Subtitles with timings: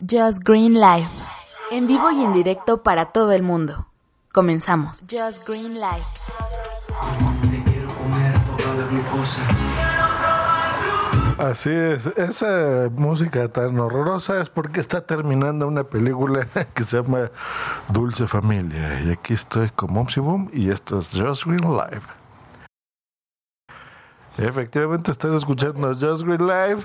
[0.00, 1.08] Just Green Live.
[1.72, 3.88] En vivo y en directo para todo el mundo.
[4.32, 5.00] Comenzamos.
[5.10, 6.04] Just Green Live.
[11.36, 17.32] Así es, esa música tan horrorosa es porque está terminando una película que se llama
[17.88, 19.00] Dulce Familia.
[19.00, 22.17] Y aquí estoy con Momsy Boom y esto es Just Green Live.
[24.38, 26.82] Efectivamente, están escuchando Just Green Live.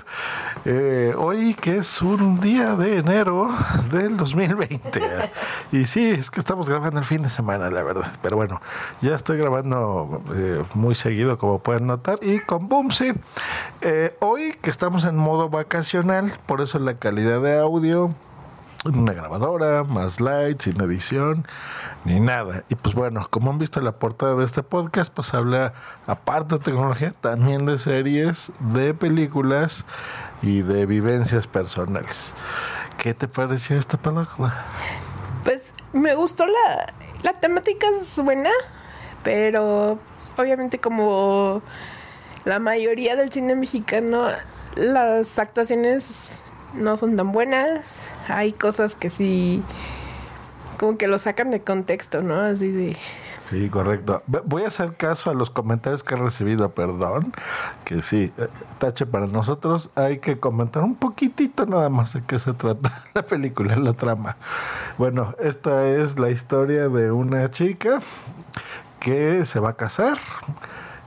[0.64, 3.48] Eh, hoy que es un día de enero
[3.92, 5.00] del 2020.
[5.70, 8.10] y sí, es que estamos grabando el fin de semana, la verdad.
[8.22, 8.60] Pero bueno,
[9.00, 12.18] ya estoy grabando eh, muy seguido, como pueden notar.
[12.22, 13.12] Y con Boomsy,
[13.82, 18.16] eh, hoy que estamos en modo vacacional, por eso la calidad de audio
[18.84, 21.46] una grabadora, más lights, sin edición,
[22.04, 22.64] ni nada.
[22.68, 25.72] Y pues bueno, como han visto en la portada de este podcast, pues habla,
[26.06, 29.84] aparte de tecnología, también de series, de películas
[30.42, 32.34] y de vivencias personales.
[32.98, 34.66] ¿Qué te pareció esta película?
[35.44, 38.50] Pues me gustó la, la temática es buena,
[39.22, 39.98] pero
[40.36, 41.62] obviamente como
[42.44, 44.28] la mayoría del cine mexicano,
[44.76, 46.44] las actuaciones
[46.74, 48.14] no son tan buenas.
[48.28, 49.62] Hay cosas que sí,
[50.78, 52.40] como que lo sacan de contexto, ¿no?
[52.40, 52.96] Así de...
[53.44, 54.22] Sí, correcto.
[54.26, 57.34] Voy a hacer caso a los comentarios que he recibido, perdón,
[57.84, 62.38] que sí, eh, tache para nosotros, hay que comentar un poquitito nada más de qué
[62.38, 64.36] se trata la película, la trama.
[64.96, 68.00] Bueno, esta es la historia de una chica
[68.98, 70.16] que se va a casar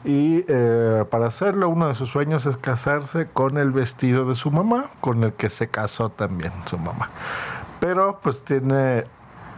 [0.03, 4.51] y eh, para hacerlo uno de sus sueños es casarse con el vestido de su
[4.51, 7.09] mamá, con el que se casó también su mamá.
[7.79, 9.05] Pero pues tiene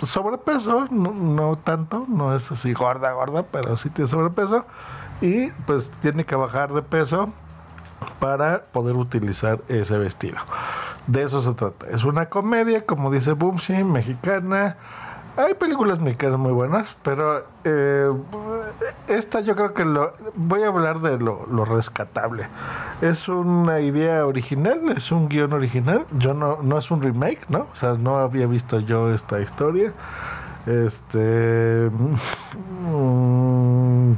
[0.02, 4.66] sobrepeso, no, tanto, no es así gorda, gorda, pero sí tiene sobrepeso
[5.22, 7.32] y pues tiene que bajar de peso
[8.20, 10.38] para poder utilizar ese vestido.
[11.08, 11.88] De eso se trata.
[11.88, 14.78] Es una comedia, como dice Boomsy, mexicana
[15.40, 18.12] hay películas mexicanas muy buenas, pero eh,
[19.08, 22.48] esta yo creo que lo voy a hablar de lo, rescatable.
[23.02, 26.06] Es una idea original, es un guion original.
[26.18, 27.68] Yo no, no es un remake, ¿no?
[27.72, 29.94] O sea, no había visto yo esta historia.
[30.66, 31.90] Este.
[32.82, 34.14] Mm,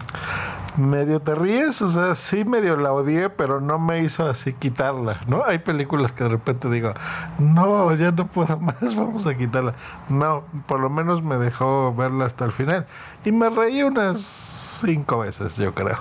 [0.77, 5.21] medio te ríes, o sea, sí medio la odié, pero no me hizo así quitarla,
[5.27, 5.43] ¿no?
[5.43, 6.93] Hay películas que de repente digo,
[7.39, 9.73] no, ya no puedo más, vamos a quitarla.
[10.09, 12.85] No, por lo menos me dejó verla hasta el final.
[13.25, 15.97] Y me reí unas cinco veces, yo creo.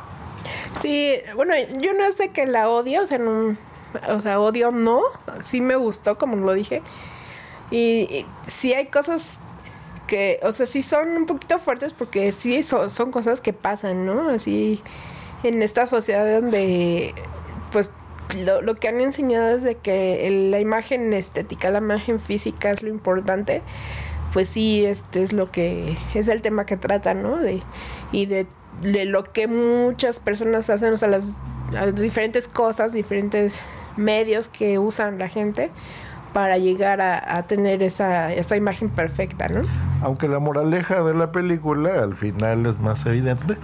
[0.81, 3.57] Sí, bueno, yo no sé que la odio, o sea, no,
[4.09, 5.03] o sea, odio no,
[5.43, 6.83] sí me gustó, como lo dije.
[7.71, 9.41] Y, y sí hay cosas
[10.11, 14.29] que, o sea, sí son un poquito fuertes porque sí son, cosas que pasan, ¿no?
[14.29, 14.83] Así
[15.45, 17.15] en esta sociedad donde,
[17.71, 17.93] pues,
[18.45, 22.83] lo, lo que han enseñado es de que la imagen estética, la imagen física es
[22.83, 23.63] lo importante,
[24.33, 27.37] pues sí, este es lo que es el tema que trata, ¿no?
[27.37, 27.63] De,
[28.11, 28.49] y de,
[28.83, 31.37] de lo que muchas personas hacen, o sea, las,
[31.71, 33.61] las diferentes cosas, diferentes
[33.97, 35.71] medios que usan la gente
[36.33, 39.61] para llegar a, tener esa, esa imagen perfecta, ¿no?
[40.03, 43.57] Aunque la moraleja de la película al final es más evidente,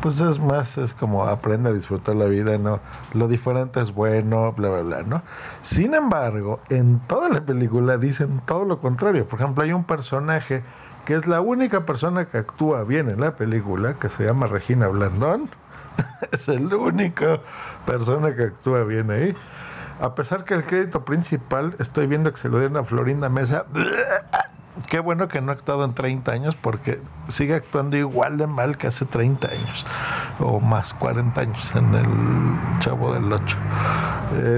[0.00, 2.80] pues es más, es como aprende a disfrutar la vida, ¿no?
[3.12, 5.22] Lo diferente es bueno, bla, bla, bla, ¿no?
[5.62, 9.26] Sin embargo, en toda la película dicen todo lo contrario.
[9.26, 10.62] Por ejemplo, hay un personaje
[11.04, 14.88] que es la única persona que actúa bien en la película, que se llama Regina
[14.88, 15.50] Blandón.
[16.32, 17.40] es el único
[17.86, 19.34] persona que actúa bien ahí
[20.00, 23.66] a pesar que el crédito principal estoy viendo que se lo dieron a Florinda Mesa.
[24.90, 28.76] Qué bueno que no ha actuado en 30 años porque sigue actuando igual de mal
[28.76, 29.86] que hace 30 años
[30.38, 33.56] o más 40 años en el Chavo del 8.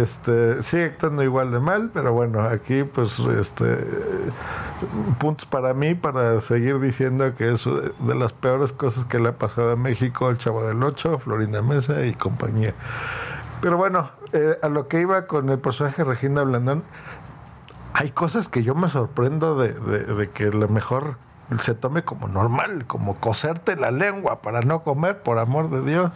[0.02, 3.86] Este, sigue actuando igual de mal, pero bueno, aquí pues este
[5.20, 9.38] puntos para mí para seguir diciendo que es de las peores cosas que le ha
[9.38, 12.74] pasado a México el Chavo del 8, Florinda Mesa y compañía.
[13.60, 16.84] Pero bueno, eh, a lo que iba con el personaje Regina Blandón,
[17.92, 21.16] hay cosas que yo me sorprendo de, de, que lo mejor
[21.58, 26.12] se tome como normal, como coserte la lengua para no comer, por amor de Dios.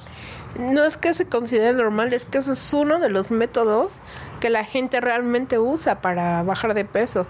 [0.59, 4.01] No es que se considere normal, es que eso es uno de los métodos
[4.41, 7.27] que la gente realmente usa para bajar de peso.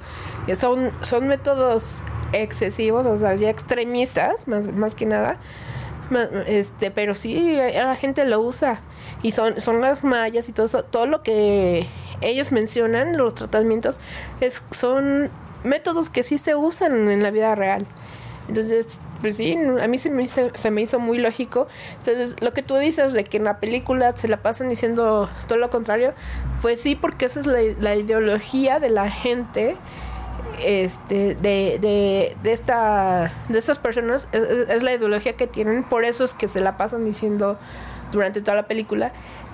[0.47, 2.03] Y son, son métodos
[2.33, 5.39] excesivos, o sea, ya extremistas, más, más que nada,
[6.47, 8.81] este, pero sí, la gente lo usa.
[9.23, 11.87] Y son, son las mallas y todo eso, todo lo que
[12.21, 14.01] ellos mencionan, los tratamientos,
[14.41, 15.31] es, son
[15.65, 17.87] métodos que sí se usan en la vida real.
[18.49, 21.69] Entonces, pues sí, a mí se me, hizo, se me hizo muy lógico.
[21.99, 25.59] Entonces, lo que tú dices de que en la película se la pasan diciendo todo
[25.59, 26.13] lo contrario,
[26.61, 29.77] pues sí, porque esa es la, la ideología de la gente
[30.61, 36.05] este de, de, de esta de estas personas es, es, la ideología que tienen por
[36.05, 37.59] eso es que se la pasan diciendo
[38.13, 39.13] durante toda la película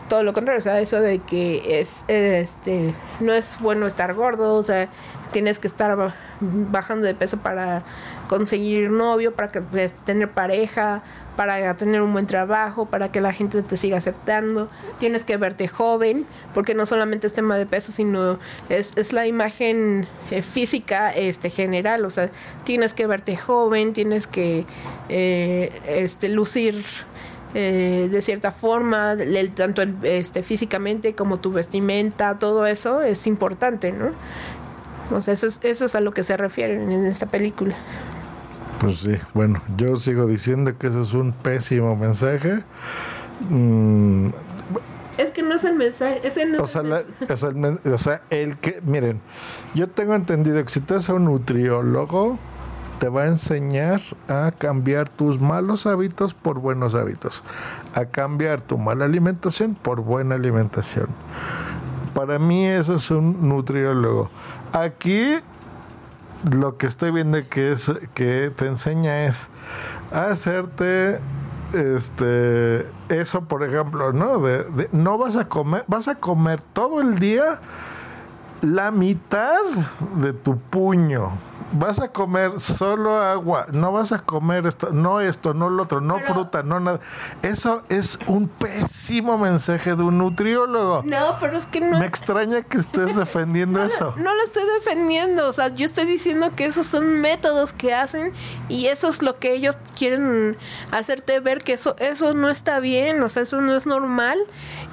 [0.09, 4.55] todo lo contrario o sea eso de que es este no es bueno estar gordo
[4.55, 4.89] o sea
[5.33, 7.83] tienes que estar bajando de peso para
[8.29, 9.61] conseguir novio para que
[10.05, 11.03] tener pareja
[11.37, 14.69] para tener un buen trabajo para que la gente te siga aceptando.
[14.99, 19.27] Tienes que verte joven porque no solamente es tema de peso sino es, es la
[19.27, 22.31] imagen eh, física este general o sea
[22.65, 24.67] tienes que verte joven tienes que
[25.09, 26.85] eh, este lucir
[27.55, 33.93] eh, de cierta forma, el, tanto este, físicamente como tu vestimenta, todo eso es importante,
[33.93, 34.11] ¿no?
[35.17, 37.75] O sea, eso es, eso es a lo que se refieren en esta película.
[38.81, 42.63] Pues sí, bueno, yo sigo diciendo que eso es un pésimo mensaje.
[43.49, 44.29] Mm,
[45.17, 46.21] es que no es el mensaje.
[46.23, 49.21] Ese no o, sea, la, o, sea, el, o sea, el que, miren,
[49.75, 52.39] yo tengo entendido que si tú eres un nutriólogo,
[52.99, 57.45] te va a enseñar a cambiar tus malos hábitos por buenos hábitos,
[57.95, 61.09] a cambiar tu mala alimentación por buena alimentación.
[62.15, 64.31] Para mí eso es un nutriólogo.
[64.73, 65.39] Aquí
[66.51, 69.49] lo que estoy viendo que es que te enseña es
[70.13, 71.21] a hacerte
[71.73, 77.19] este eso por ejemplo no de, no vas a comer vas a comer todo el
[77.19, 77.61] día
[78.63, 79.63] la mitad
[80.17, 81.33] de tu puño
[81.73, 86.01] vas a comer solo agua, no vas a comer esto, no esto, no lo otro,
[86.01, 87.01] no Pero, fruta, no nada.
[87.43, 91.03] Eso es un pésimo mensaje de un nutriólogo.
[91.05, 91.99] No, pero es que no.
[91.99, 94.15] Me extraña que estés defendiendo no, eso.
[94.17, 98.33] No lo estoy defendiendo, o sea, yo estoy diciendo que esos son métodos que hacen
[98.69, 100.57] y eso es lo que ellos quieren
[100.91, 104.39] hacerte ver que eso eso no está bien, o sea, eso no es normal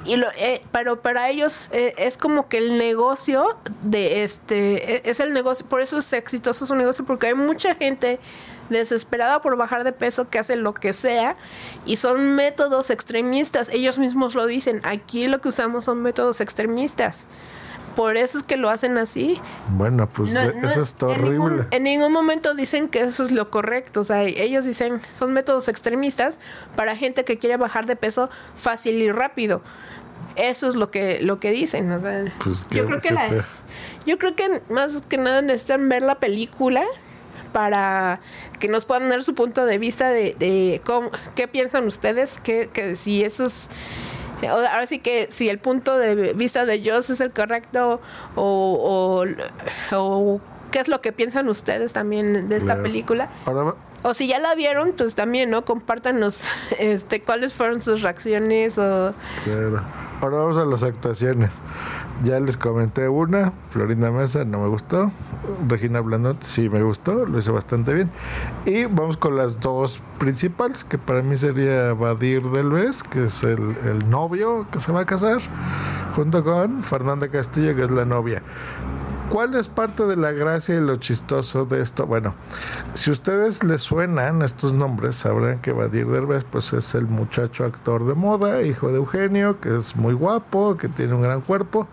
[0.04, 5.20] y lo eh, pero para ellos eh, es como que el negocio de este es
[5.20, 8.20] el negocio, por eso es exitoso es un negocio porque hay mucha gente
[8.68, 11.36] desesperada por bajar de peso que hace lo que sea
[11.84, 13.68] y son métodos extremistas.
[13.68, 14.80] Ellos mismos lo dicen.
[14.84, 17.24] Aquí lo que usamos son métodos extremistas.
[17.94, 19.40] Por eso es que lo hacen así.
[19.70, 21.30] Bueno, pues no, no, eso está horrible.
[21.30, 24.00] En ningún, en ningún, momento dicen que eso es lo correcto.
[24.00, 26.38] O sea, ellos dicen son métodos extremistas
[26.76, 29.62] para gente que quiere bajar de peso fácil y rápido.
[30.36, 31.90] Eso es lo que lo que dicen.
[31.92, 33.46] O sea, pues qué, yo creo que la,
[34.06, 36.82] yo creo que más que nada necesitan ver la película
[37.52, 38.20] para
[38.60, 42.68] que nos puedan dar su punto de vista de, de cómo, qué piensan ustedes, que,
[42.72, 43.68] que si eso es
[44.46, 48.02] ahora sí que si el punto de vista de Joss es el correcto
[48.34, 49.24] o,
[49.90, 50.40] o, o
[50.70, 52.82] qué es lo que piensan ustedes también de esta Claro.
[52.82, 53.30] película.
[53.46, 55.64] Ahora, O si ya la vieron, pues también, ¿no?
[55.64, 56.44] Compártanos
[56.78, 59.14] este, cuáles fueron sus reacciones o...
[59.44, 59.82] claro.
[60.20, 61.50] Ahora vamos a las actuaciones.
[62.24, 65.12] Ya les comenté una, Florinda Mesa no me gustó,
[65.68, 68.10] Regina Blandón sí me gustó, lo hizo bastante bien.
[68.64, 73.76] Y vamos con las dos principales, que para mí sería Badir Delves, que es el,
[73.84, 75.40] el novio que se va a casar,
[76.14, 78.42] junto con Fernanda Castillo, que es la novia.
[79.30, 82.06] ¿Cuál es parte de la gracia y lo chistoso de esto?
[82.06, 82.34] Bueno,
[82.94, 88.06] si ustedes les suenan estos nombres, sabrán que Badir Derbez pues es el muchacho actor
[88.06, 91.88] de moda, hijo de Eugenio, que es muy guapo, que tiene un gran cuerpo.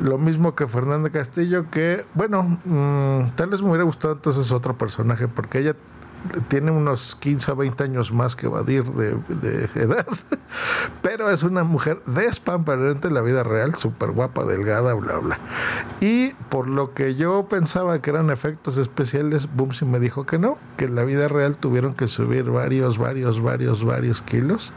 [0.00, 4.76] Lo mismo que Fernanda Castillo, que, bueno, mmm, tal vez me hubiera gustado entonces otro
[4.76, 5.76] personaje, porque ella
[6.48, 10.06] tiene unos 15 a 20 años más que Badir de, de edad,
[11.02, 15.38] pero es una mujer despamparante en la vida real, súper guapa, delgada, bla, bla.
[16.00, 20.58] Y por lo que yo pensaba que eran efectos especiales, Bumsy me dijo que no,
[20.76, 24.72] que en la vida real tuvieron que subir varios, varios, varios, varios kilos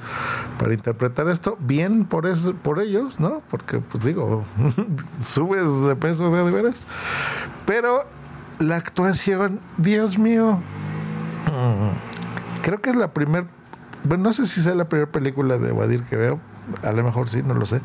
[0.60, 1.58] para interpretar esto.
[1.60, 3.42] Bien por, eso, por ellos, ¿no?
[3.50, 4.44] Porque, pues digo,
[5.22, 6.82] subes de peso de, veras.
[7.66, 8.06] Pero
[8.60, 10.60] la actuación, Dios mío,
[12.62, 13.48] Creo que es la primera.
[14.04, 16.40] Bueno, no sé si sea la primera película de Badir que veo.
[16.84, 17.82] A lo mejor sí, no lo sé.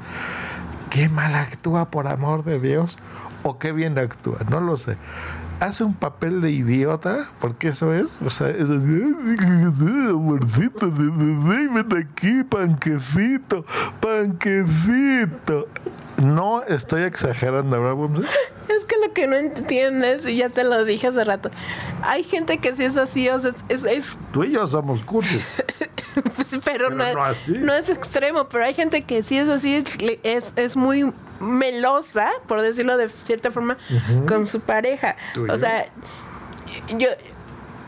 [0.90, 2.98] Qué mal actúa, por amor de Dios.
[3.42, 4.96] O qué bien actúa, no lo sé.
[5.60, 8.20] Hace un papel de idiota, porque eso es.
[8.22, 8.68] O sea, es
[10.10, 13.64] amorcito, ven aquí, panquecito,
[14.00, 15.68] panquecito.
[16.16, 18.24] No estoy exagerando, ¿verdad?
[18.68, 21.50] Es que lo que no entiendes, y ya te lo dije hace rato,
[22.02, 23.84] hay gente que sí es así, o sea, es...
[23.84, 25.44] es Tú y yo somos cursis.
[26.64, 27.52] pero, Pero no, no así.
[27.58, 29.82] no es extremo, pero hay gente que sí es así,
[30.22, 33.76] es, es muy melosa, por decirlo de cierta forma,
[34.26, 35.16] con su pareja.
[35.34, 35.86] ¿Tú y O sea,
[36.96, 37.08] yo...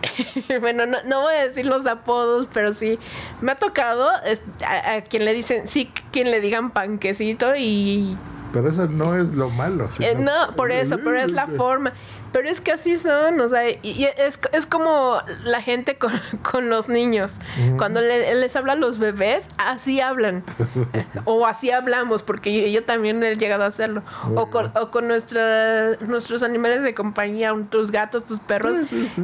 [0.61, 2.99] bueno, no, no voy a decir los apodos, pero sí,
[3.41, 8.17] me ha tocado a, a quien le dicen, sí, quien le digan panquecito y...
[8.53, 9.88] Pero eso no es lo malo.
[10.00, 11.93] eh, no, por eso, pero es la forma.
[12.33, 16.12] Pero es que así son, o sea, y, y es, es como la gente con,
[16.50, 17.38] con los niños.
[17.79, 20.45] Cuando le- les hablan los bebés, así hablan.
[21.25, 24.03] o así hablamos, porque yo, yo también he llegado a hacerlo.
[24.35, 28.76] O con, o con nuestra, nuestros animales de compañía, tus gatos, tus perros,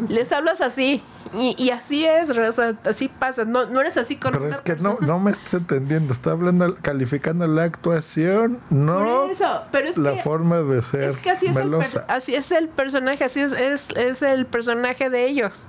[0.08, 1.02] les hablas así.
[1.34, 3.44] Y, y así es, o sea, así pasa.
[3.44, 6.12] No, no eres así con Pero es que no, no me estás entendiendo.
[6.12, 11.16] Está hablando, calificando la actuación, no Eso, pero es la que- forma de ser Es
[11.16, 12.06] que así es, el melosa.
[12.06, 15.66] per- así es el personaje, así es, es, es el personaje de ellos.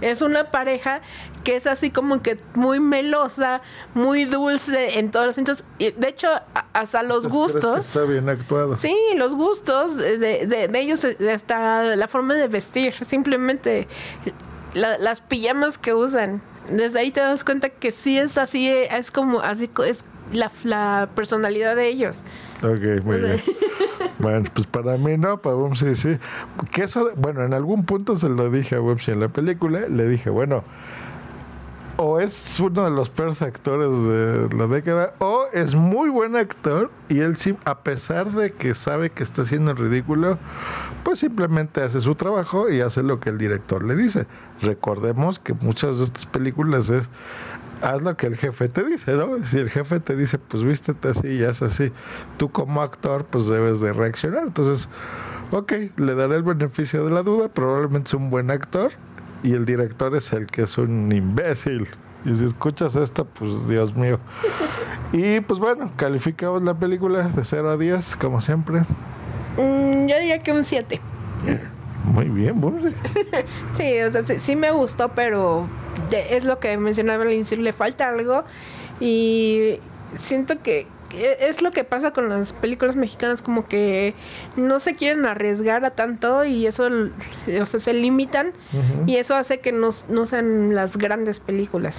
[0.00, 1.00] Es una pareja
[1.44, 3.60] que es así como que muy melosa,
[3.94, 5.64] muy dulce en todos los sentidos.
[5.78, 6.28] De hecho,
[6.72, 7.86] hasta los Entonces, ¿crees que gustos.
[7.86, 8.76] Está bien actuado.
[8.76, 13.86] Sí, los gustos de, de, de ellos, eh, hasta la forma de vestir, simplemente
[14.74, 16.42] la- las pijamas que usan.
[16.70, 20.50] Desde ahí te das cuenta que sí es así, eh, es como así es la,
[20.64, 22.18] la personalidad de ellos.
[22.62, 23.40] Ok, muy bien.
[24.18, 26.18] bueno, pues para mí no, para Bumsy sí.
[26.72, 29.88] Que eso, bueno, en algún punto se lo dije a Bumsy en la película.
[29.88, 30.64] Le dije, bueno,
[31.96, 36.90] o es uno de los peores actores de la década, o es muy buen actor
[37.08, 40.38] y él sí, a pesar de que sabe que está haciendo el ridículo,
[41.04, 44.26] pues simplemente hace su trabajo y hace lo que el director le dice.
[44.60, 47.08] Recordemos que muchas de estas películas es
[47.82, 49.44] haz lo que el jefe te dice, ¿no?
[49.46, 51.92] Si el jefe te dice, pues vístete así y haz así,
[52.36, 54.44] tú como actor, pues debes de reaccionar.
[54.46, 54.88] Entonces,
[55.50, 58.92] ok, le daré el beneficio de la duda, probablemente es un buen actor
[59.42, 61.88] y el director es el que es un imbécil.
[62.24, 64.18] Y si escuchas esto, pues Dios mío.
[65.12, 68.80] Y pues bueno, calificamos la película de 0 a 10, como siempre.
[69.58, 71.00] Mm, yo diría que un 7.
[72.04, 72.88] Muy bien, Bumsy.
[73.72, 75.66] Sí, o sea, sí, me gustó, pero
[76.12, 78.44] es lo que mencionaba al inicio, le falta algo
[79.00, 79.78] y
[80.18, 84.14] siento que es lo que pasa con las películas mexicanas, como que
[84.56, 88.52] no se quieren arriesgar a tanto y eso, o sea, se limitan
[89.06, 91.98] y eso hace que no, no sean las grandes películas.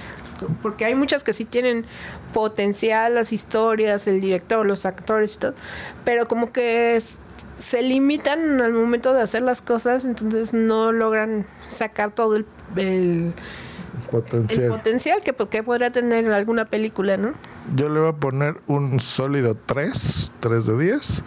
[0.62, 1.86] Porque hay muchas que sí tienen
[2.34, 5.54] potencial, las historias, el director, los actores y todo,
[6.04, 7.18] pero como que es-
[7.58, 12.44] se limitan al momento de hacer las cosas, entonces no logran sacar todo el,
[12.76, 13.32] el,
[14.06, 14.68] el Potencial.
[14.68, 17.32] potencial que, que podría tener alguna película, ¿no?
[17.74, 21.24] Yo le voy a poner un sólido 3, 3 de 10.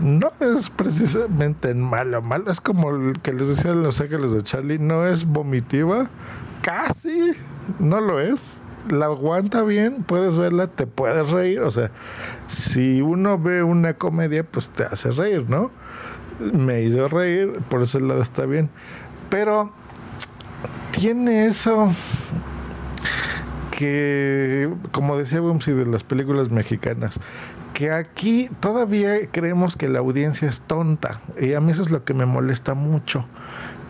[0.00, 2.50] No es precisamente malo, malo.
[2.50, 4.78] Es como el que les decía en Los Ángeles de Charlie.
[4.78, 6.10] No es vomitiva.
[6.62, 7.32] Casi.
[7.78, 8.60] No lo es.
[8.90, 11.60] La aguanta bien, puedes verla, te puedes reír.
[11.62, 11.90] O sea,
[12.46, 15.70] si uno ve una comedia, pues te hace reír, ¿no?
[16.38, 18.70] Me hizo reír, por ese lado está bien.
[19.28, 19.72] Pero
[20.96, 21.90] tiene eso
[23.70, 27.20] que, como decía Bumsy de las películas mexicanas,
[27.74, 31.20] que aquí todavía creemos que la audiencia es tonta.
[31.38, 33.26] Y a mí eso es lo que me molesta mucho.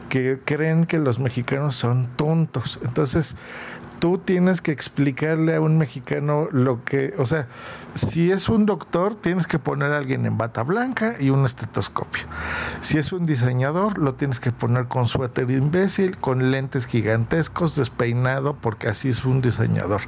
[0.08, 2.80] Que creen que los mexicanos son tontos.
[2.84, 3.36] Entonces,
[3.99, 7.49] tú tienes que explicarle a un mexicano lo que, o sea,
[7.95, 12.25] si es un doctor, tienes que poner a alguien en bata blanca y un estetoscopio.
[12.83, 18.55] Si es un diseñador, lo tienes que poner con suéter imbécil, con lentes gigantescos, despeinado,
[18.55, 20.03] porque así es un diseñador.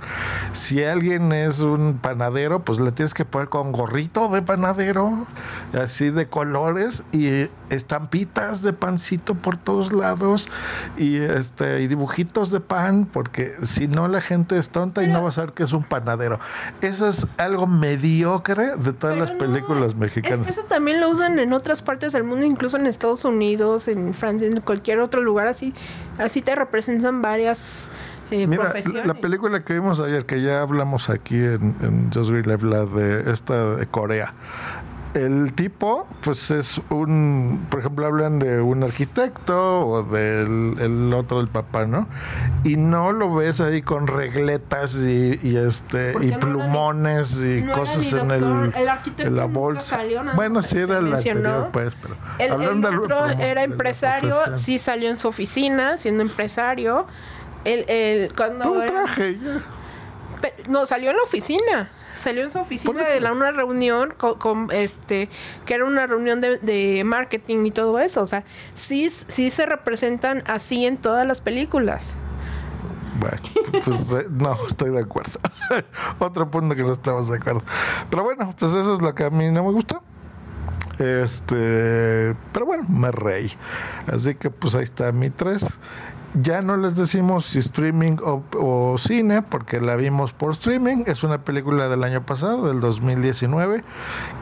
[0.53, 5.27] Si alguien es un panadero, pues le tienes que poner con gorrito de panadero,
[5.73, 10.49] así de colores y estampitas de pancito por todos lados
[10.97, 15.23] y este y dibujitos de pan, porque si no la gente es tonta y no
[15.23, 16.41] va a saber que es un panadero.
[16.81, 20.49] Eso es algo mediocre de todas las no, películas es- mexicanas.
[20.49, 24.49] eso también lo usan en otras partes del mundo, incluso en Estados Unidos, en Francia,
[24.49, 25.75] en cualquier otro lugar así.
[26.19, 27.91] Así te representan varias
[28.31, 29.07] eh, Mira, profesiones.
[29.07, 32.85] la película que vimos ayer, que ya hablamos aquí en, en Just Green Live, la
[32.85, 34.35] de esta de Corea.
[35.15, 41.41] El tipo, pues es un, por ejemplo, hablan de un arquitecto o del el otro,
[41.41, 42.07] el papá, ¿no?
[42.63, 47.37] Y no lo ves ahí con regletas y, y este y no era ni- plumones
[47.41, 49.97] y no cosas en el, el arquitecto en la bolsa.
[49.97, 54.79] salió, bueno, sí era el anterior, pues, pero El, hablando otro de era empresario, sí
[54.79, 57.07] salió en su oficina siendo empresario.
[57.65, 59.39] El, el, cuando Un traje,
[60.69, 61.91] No, salió en la oficina.
[62.17, 65.29] Salió en su oficina de la, una reunión con, con, este
[65.65, 68.23] que era una reunión de, de marketing y todo eso.
[68.23, 72.15] O sea, sí, sí se representan así en todas las películas.
[73.19, 73.39] Bueno,
[73.85, 75.41] pues eh, no, estoy de acuerdo.
[76.19, 77.63] Otro punto que no estamos de acuerdo.
[78.11, 80.03] Pero bueno, pues eso es lo que a mí no me gustó.
[80.99, 83.53] Este, pero bueno, me reí.
[84.07, 85.67] Así que pues ahí está mi 3.
[86.35, 91.05] Ya no les decimos si streaming o, cine, porque la vimos por streaming.
[91.07, 93.83] Es una película del año pasado, del 2019.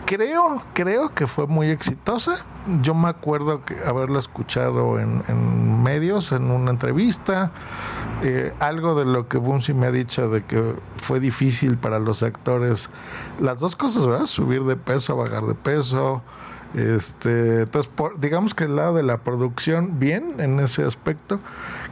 [0.04, 2.44] Creo, creo que fue muy exitosa.
[2.82, 7.52] Yo me acuerdo que haberla escuchado en, en medios, en una entrevista.
[8.22, 12.22] Eh, algo de lo que Bunsi me ha dicho de que fue difícil para los
[12.22, 12.90] actores.
[13.40, 14.26] Las dos cosas, ¿verdad?
[14.26, 16.22] Subir de peso, bajar de peso.
[16.74, 21.40] Este, entonces, por, digamos que el lado de la producción, bien en ese aspecto.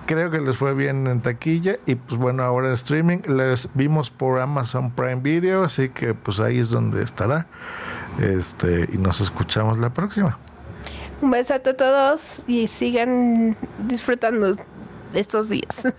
[0.07, 1.77] Creo que les fue bien en taquilla.
[1.87, 5.65] Y pues bueno, ahora en streaming les vimos por Amazon Prime Video.
[5.65, 7.47] Así que pues ahí es donde estará.
[8.21, 10.39] Este, y nos escuchamos la próxima.
[11.23, 13.57] Un besote a todos y sigan
[13.89, 14.55] disfrutando
[15.21, 15.87] estos días.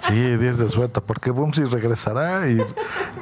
[0.00, 2.62] Sí, días de suelta, porque Bumsy regresará y,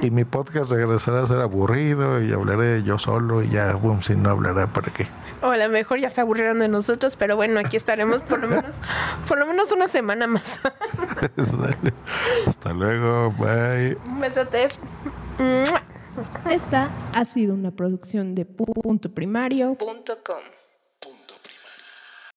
[0.02, 4.30] y, mi podcast regresará a ser aburrido y hablaré yo solo y ya Bumsy no
[4.30, 5.08] hablará para qué.
[5.42, 8.46] O a lo mejor ya se aburrieron de nosotros, pero bueno, aquí estaremos por lo
[8.46, 8.76] menos,
[9.26, 10.60] por lo menos una semana más.
[12.46, 13.96] Hasta luego, bye.
[14.06, 14.68] Un besote.
[16.48, 20.55] Esta ha sido una producción de puntoprimario.com.